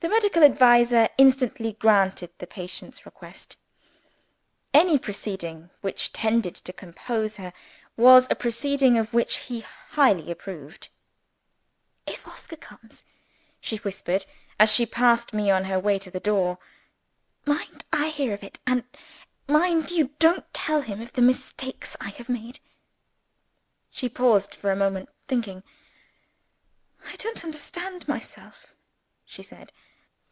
[0.00, 3.56] The medical adviser instantly granted the patient's request.
[4.74, 7.54] Any proceeding which tended to compose her,
[7.96, 10.90] was a proceeding of which he highly approved.
[12.06, 13.06] "If Oscar comes,"
[13.58, 14.26] she whispered,
[14.60, 16.58] as she passed me on her way to the door,
[17.46, 18.58] "mind I hear of it!
[18.66, 18.84] and
[19.48, 22.60] mind you don't tell him of the mistakes I have made!"
[23.90, 25.62] She paused for a moment, thinking.
[27.06, 28.74] "I don't understand myself,"
[29.28, 29.72] she said.